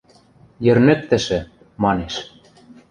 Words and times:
–Йӹрнӹктӹшӹ,– 0.65 1.39
манеш. 1.83 2.15